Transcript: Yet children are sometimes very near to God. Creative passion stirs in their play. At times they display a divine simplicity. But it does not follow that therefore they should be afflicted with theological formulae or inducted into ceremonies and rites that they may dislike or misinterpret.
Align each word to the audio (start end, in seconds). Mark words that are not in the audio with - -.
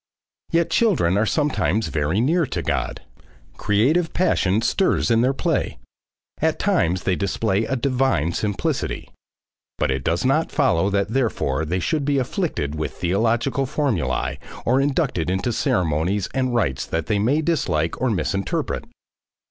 Yet 0.49 0.71
children 0.71 1.15
are 1.15 1.27
sometimes 1.27 1.89
very 1.89 2.19
near 2.19 2.47
to 2.47 2.63
God. 2.63 3.01
Creative 3.57 4.11
passion 4.13 4.63
stirs 4.63 5.11
in 5.11 5.21
their 5.21 5.31
play. 5.31 5.77
At 6.41 6.57
times 6.57 7.03
they 7.03 7.15
display 7.15 7.65
a 7.65 7.75
divine 7.75 8.31
simplicity. 8.31 9.11
But 9.77 9.91
it 9.91 10.03
does 10.03 10.25
not 10.25 10.51
follow 10.51 10.89
that 10.89 11.09
therefore 11.09 11.65
they 11.65 11.77
should 11.79 12.03
be 12.03 12.17
afflicted 12.17 12.73
with 12.73 12.93
theological 12.93 13.67
formulae 13.67 14.39
or 14.65 14.81
inducted 14.81 15.29
into 15.29 15.53
ceremonies 15.53 16.27
and 16.33 16.55
rites 16.55 16.87
that 16.87 17.05
they 17.05 17.19
may 17.19 17.43
dislike 17.43 18.01
or 18.01 18.09
misinterpret. 18.09 18.85